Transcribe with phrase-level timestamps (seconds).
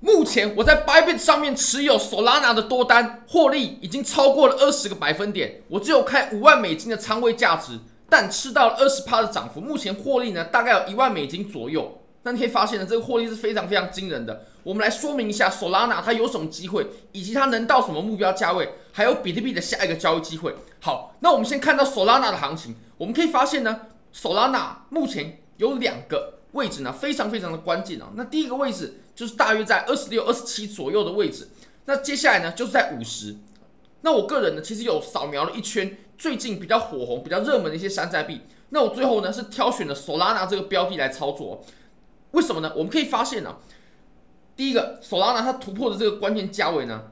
[0.00, 5.62] 目前我在 Bybit 上面持有 Solana 的多单，获利已经超过了二十个百分点。
[5.68, 7.78] 我只有开五万美金的仓位价值，
[8.10, 9.60] 但吃到了二十趴的涨幅。
[9.60, 12.02] 目前获利呢，大概有一万美金左右。
[12.24, 14.44] 那你可以发现呢，这个获利是非常非常惊人的。
[14.64, 20.54] 我们来说明一下 Solana 它有什么机会，以及它能到什么目标价位，还有比特币的下一个交易机会。
[20.80, 23.80] 好，那我们先看到 Solana 的行情，我们可以发现呢
[24.14, 28.10] ，Solana 目前有两个位置呢，非常非常的关键啊。
[28.16, 29.02] 那第一个位置。
[29.16, 31.48] 就是大约在二十六、二十七左右的位置。
[31.86, 33.34] 那接下来呢，就是在五十。
[34.02, 38.42] 那我个人呢，其实有扫描了一圈最近比较火红、比较热门的一些山寨币。
[38.68, 41.64] 那我最后呢，是挑选了 Solana 这个标的来操作。
[42.32, 42.70] 为什么呢？
[42.76, 43.56] 我们可以发现呢、啊，
[44.54, 47.04] 第一个 Solana 它突破的这个关键价位呢，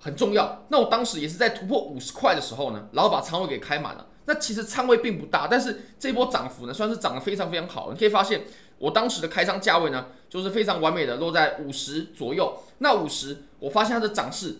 [0.00, 0.64] 很重要。
[0.70, 4.06] 那我当时也是在突破五十块的时候呢，然后把仓位给开满了。
[4.26, 7.92] 那其实仓位并不大，但是这波涨幅呢，算是涨得非常非常好。
[7.92, 8.42] 你可以发现。
[8.78, 12.58] 我当时的开仓价位呢，就是非常完美的落在五十左右。
[12.78, 14.56] 那五十，我发现它的涨势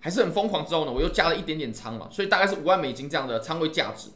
[0.00, 4.08] 还是很疯狂，之后呢，我又加了一点点仓嘛，所以大概是五万美金这样的仓位价值。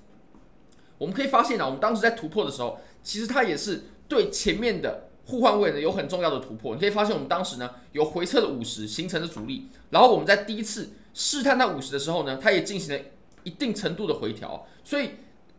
[0.97, 6.75] 我们可以发现呢，我们当时在突破的时候，其实它也是对前面的互换位呢有很重要的突破。
[6.75, 9.69] 你可以发现我们当时呢有回撤的五十，形成了阻力。
[9.91, 13.05] 然后我们在第一次试探到五十的时候呢，它也进行了
[13.47, 14.67] 一定程度的回调。
[14.85, 15.11] 所以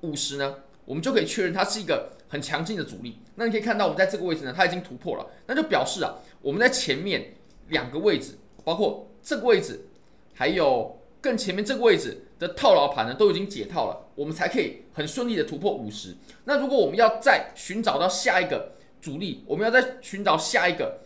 [0.02, 2.12] 五十呢，我们就可以确认它是一个。
[2.30, 7.36] 很强劲的阻力，那你可以看到我们在这个位置呢，它已经突破了，那就表示啊，我们在前面
[7.70, 9.88] 两个位置，包括这个位置，
[10.34, 16.18] 还有更前面这个位置的套牢盘呢，都已经解套了，我们才可以很顺利的突破五十。
[16.44, 21.00] 那如果我们要再寻找到下一个阻力，我们要再寻找下一个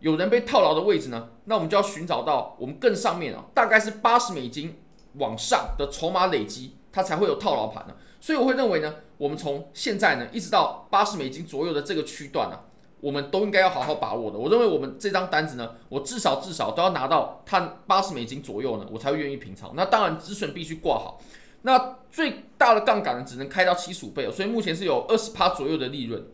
[0.00, 4.78] 有人被套牢的位置呢，那我们就要寻找到我们更上面啊，大概是八十美金
[5.18, 7.94] 往上的筹码累积，它才会有套牢盘呢。
[8.20, 12.64] 所以我会认为呢，我们从现在呢一直到八十美金左右的这个区段呢、啊，
[13.00, 14.38] 我们都应该要好好把握的。
[14.38, 19.72] 我认为我们这张单子呢，我至少至少都要拿到它八十美金左右呢，我才会愿意平仓。
[19.74, 21.20] 那当然止损必须挂好，
[21.62, 26.24] 那最大的杠杆呢只能开到七十五倍，所以目前是有二十趴左右的利润。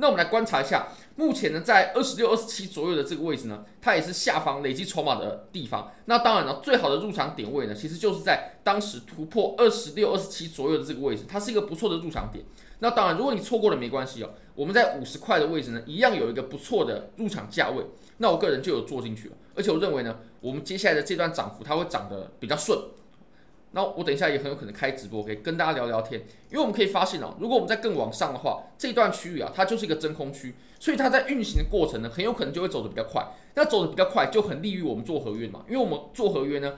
[0.00, 5.92] 那我们来观察一下，目前呢，在二十六、二十七左右的这个位置呢，它也是下方累积筹码的地方。
[6.06, 12.42] 那当然了，最好的入场点位呢，其实就是在当时突破二十六、二十七左右的这个位置，它是一个不错的入场点。
[12.78, 17.84] 那当然，如果你错过了没关系哦，我们在五十块的位置呢，一样有一个不错的入场价位。
[18.16, 22.78] 那我个人就有做进去了，而且我认为呢，我们接下来的这段涨幅它会涨得比较顺。
[23.72, 26.20] 那我等一下也很有可能开直播，可以跟大家聊聊天。
[26.50, 33.24] 因为我们可以发现哦，如果我们在更往上的话，这段区域啊，它就是一个真空区，所以它在运行的过程呢，很有可能就会走得比较快。
[33.54, 35.64] 那走得比较快，就很利于我们做合约嘛。
[35.68, 36.74] 因为我们做合约呢，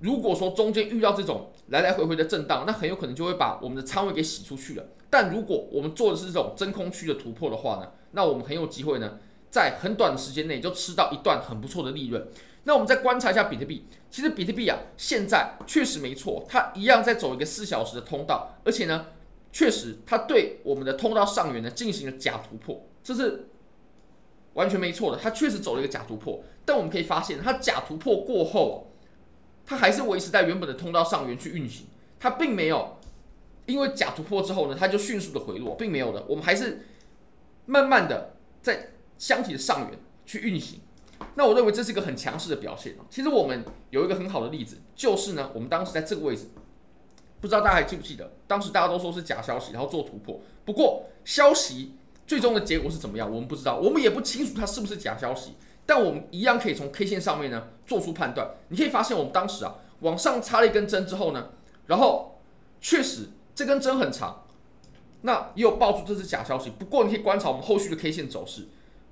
[0.00, 4.86] 如果说中间遇到这种来来回回的震荡，那很有可能就会把我们的仓位给洗出去了。
[5.10, 9.18] 但如果我们做的是这种真空区的突破的话呢，那我们很有机会呢，
[9.50, 12.26] 在很短的时间内就吃到一段很不错的利润。
[12.68, 19.06] 那我们再观察一下比特币，其实比特币啊，现在确实没错，它一样在走一个四小时的通道，而且呢，
[19.50, 23.48] 确实它对我们的通道上缘呢进行了假突破，这是
[24.52, 26.44] 完全没错的，它确实走了一个假突破。
[26.66, 28.92] 但我们可以发现，它假突破过后，
[29.64, 31.86] 它还是维持在原本的通道上缘去运行，
[32.20, 32.98] 它并没有
[33.64, 36.82] 因为假突破之后呢，它就迅速的回落，并没有的，我们还是
[37.64, 40.80] 慢慢的在箱体的上缘去运行。
[41.34, 42.96] 那我认为这是一个很强势的表现。
[43.08, 46.46] 其实我们有一个很好的例子，就是呢，我们当时在这个位置，
[47.40, 50.40] 不知道大家还记不记得，当时大家都说是假消息，然后做突破。
[50.64, 51.94] 不过消息
[52.26, 55.52] 最终的结果是怎么样，我们不知道，我们也不清楚它是不是假消息。
[55.86, 58.50] 但我们一样可以从 K 线上面呢做出判断。
[58.68, 61.50] 你可以发现，我们当时啊往上插了一根针之后呢，
[61.86, 62.40] 然后
[62.80, 64.44] 确实这根针很长，
[65.22, 66.70] 那也有爆出这是假消息。
[66.78, 68.66] 不过你可以观察我们后续的 K 线走势，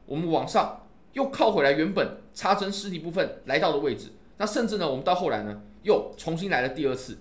[0.06, 0.82] 我们往上。
[1.16, 7.16] 又靠回来原本插针实体部分来到的位置，那甚至呢，我们到后来呢又重新来了第二次，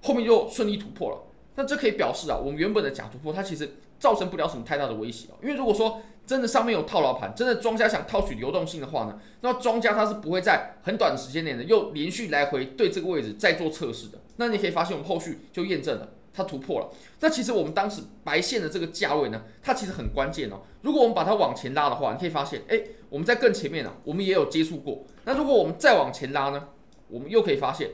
[0.00, 1.18] 后面又顺利突破了。
[1.54, 5.36] 那这可以表示啊，我们原本的假突破它其实造成不了什么太大的威胁啊。
[5.42, 14.18] 因为如果说真的上面有套牢盘，真的庄家想套取流动性的话呢，那庄家他是不会在很短的时间内呢又连续来回对这个位置再做测试的。
[14.36, 16.08] 那你可以发现我们后续就验证了。
[16.34, 16.88] 它突破了，
[17.20, 20.62] 那其实我们当时白线的这个价位呢，它其实很关键哦。
[20.80, 22.80] 如果我们把它往前拉的话，你可以发现，哎，
[23.10, 25.04] 我们在更前面呢，我们也有接触过。
[25.24, 26.68] 那如果我们再往前拉呢，
[27.08, 27.90] 我们又可以发现，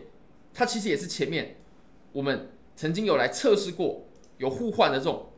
[0.54, 1.56] 它其实也是前面
[2.12, 5.31] 我们曾经有来测试过有互换的这种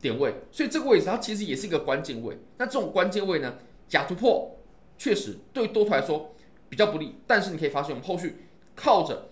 [0.00, 2.38] 点位，所以这个位置它其实也是一个关键位。
[2.58, 3.54] 那这种关键位呢，
[3.88, 4.58] 假突破
[4.96, 6.34] 确实对多头来说
[6.68, 9.30] 比较不利，但是你可以发现，我们后续靠着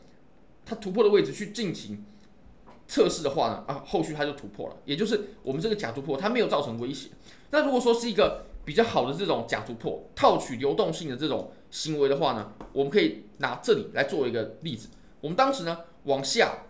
[0.64, 2.04] 它突破的位置去进行。
[2.90, 7.10] 测试的话呢，啊，后续它就突破了，也就是我们这个假突破它没有造成威胁。
[7.50, 14.88] 那如果说是一个比较好的这种假突破，套取流动性的这种行为的话呢，我们可以拿这里来作为一个例子。
[15.20, 16.64] 我们当时呢往下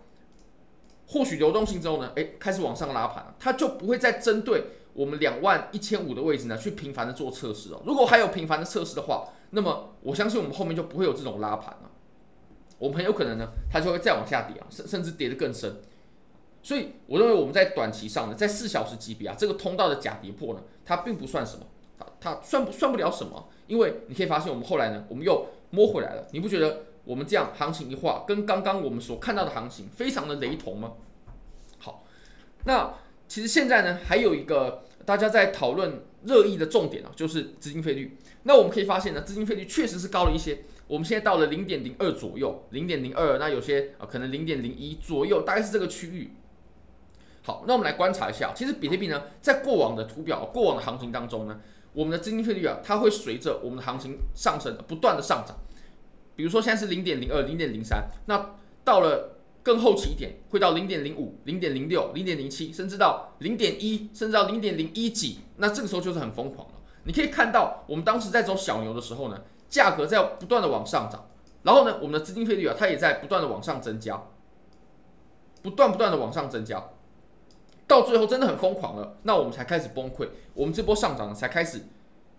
[1.09, 4.63] 获取流动性之后呢，诶，开始往上拉盘，它就不会再针对
[4.93, 7.81] 我们两万一千五的位置呢去频繁的做测试哦。
[7.85, 11.89] 如果还有频繁的测试的话，那么我相信我们后面就不会有这种拉盘了。
[12.77, 15.81] 我们很有可能呢，它就会再往下跌啊，甚甚至跌得更深。
[16.61, 21.65] 所以我认为我们在短期上呢，在四小时级别啊，这个通道的假跌破呢，它并不算什么，
[21.97, 23.49] 它它算不算不了什么？
[23.67, 26.27] 因为你可以发现我们后来呢，我们又摸回来了。
[26.31, 30.91] 你不觉得我们这样行情一画，跟刚刚我们所看到的行情非常的雷同吗？
[31.79, 32.05] 好，
[32.65, 32.93] 那
[33.27, 38.15] 其实现在呢，还有一个大家在讨论热议的重点啊，就是资金费率。
[38.43, 40.59] 那我们可以发现呢，资金费率确实是高了一些。
[40.85, 46.35] 我们现在到了零点零二左右，零点零二，那有些啊可能零点零一左右，大概是这个区域。
[47.41, 51.59] 好，那我们来观察一下，其实比特币呢，在过往的图表、过往的行情当中呢，
[51.93, 55.57] 我们的资金费率啊，它会随着我们的行情上升不断的上涨。
[56.39, 58.55] 比如说现在是零点零二、零点零三，那
[58.85, 66.75] 到了更后期一点，会到零点零五、零点零六、零点零七，甚至到零点一，甚至到零点零一几，那这个时候就是很疯狂了。
[67.03, 69.41] 你可以看到，我们当时在走小牛的时候呢。
[69.67, 71.29] 价格在不断的往上涨，
[71.61, 74.23] 然后呢，我们的资金费率啊，它也在不断的往上增加，
[75.61, 76.83] 不断不断的往上增加，
[77.85, 81.81] 到最后真的很疯狂了，那我们才开始崩溃，我们这波上涨才开始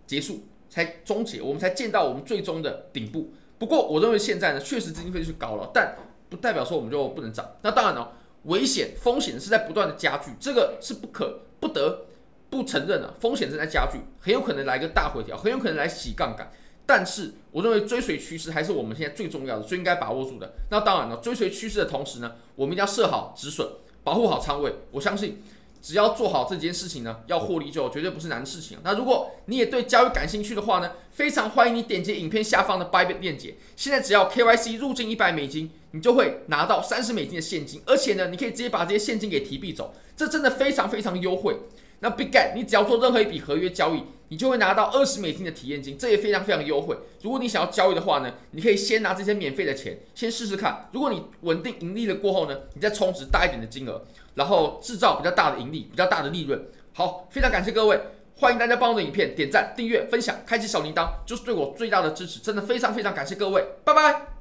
[0.05, 3.31] 结束，才终结，我们才见到我们最终的顶部。
[3.61, 5.95] 不过我认为现在呢，确实资金费率是高了，但
[6.31, 7.47] 不代表说我们就不能涨。
[7.61, 8.13] 那当然了，
[8.45, 12.05] 危险风险是在不断的加剧，这个是不可不得
[12.49, 16.51] 不承认的，风险正在加剧，很有可能来个大回调，很有可能来洗杠杆。
[16.87, 20.51] 但是，我认为追随趋势还是我们现在最重要的，最应该把握住的。
[20.71, 23.67] 那当然了，追随趋势的同时呢，我们一定要设好止损，
[24.03, 24.73] 保护好仓位。
[24.89, 25.43] 我相信，
[25.81, 28.77] 只要做好这件事情呢，要获利就绝对不是难的事情。
[28.83, 33.55] 那如果你也对交易感兴趣的话呢，非常欢迎你点击影片下方的 Bybit 链接。
[33.75, 41.57] 现在只要 KYC 入境一百美金，你就会拿到三十美金的现金，而且呢，你可以直接把这些现金给提币走，这真的非常非常优惠。
[42.01, 46.97] 那 Bitget，你只要做任何一笔合约交易，你就会拿到二十美金的体验金，这也非常非常优惠。
[47.21, 50.89] 如果你想要交易的话呢，你可以先拿这些免费的钱，先试试看。
[50.93, 54.01] 如果你稳定盈利了过后呢，你再充值大一点的金额，
[54.33, 56.59] 然后制造比较大的盈利，比较大的利润。
[56.93, 58.01] 好，非常感谢各位，
[58.37, 62.39] 欢迎大家帮我的影片点赞、订阅、分享、开启小铃铛，就是对我最大的支持。
[62.39, 64.40] 真的非常非常感谢各位，拜拜。